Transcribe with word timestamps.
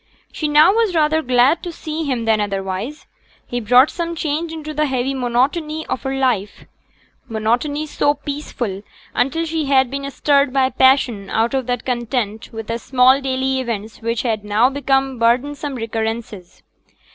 She 0.31 0.47
now 0.47 0.73
was 0.73 0.95
rather 0.95 1.21
glad 1.21 1.61
to 1.61 1.71
see 1.71 2.05
him 2.05 2.25
than 2.25 2.41
otherwise. 2.41 3.05
He 3.45 3.59
brought 3.59 3.91
some 3.91 4.15
change 4.15 4.51
into 4.51 4.73
the 4.73 4.87
heavy 4.87 5.13
monotony 5.13 5.85
of 5.85 6.01
her 6.01 6.15
life 6.15 6.65
monotony 7.29 7.85
so 7.85 8.15
peaceful 8.15 8.81
until 9.13 9.45
she 9.45 9.65
had 9.65 9.91
been 9.91 10.09
stirred 10.09 10.51
by 10.51 10.71
passion 10.71 11.29
out 11.29 11.53
of 11.53 11.67
that 11.67 11.85
content 11.85 12.51
with 12.51 12.65
the 12.65 12.79
small 12.79 13.21
daily 13.21 13.59
events 13.59 14.01
which 14.01 14.23
had 14.23 14.43
now 14.43 14.71
become 14.71 15.19
burdensome 15.19 15.75
recurrences. 15.75 16.63